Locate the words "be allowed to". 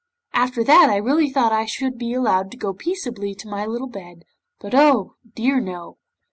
1.99-2.57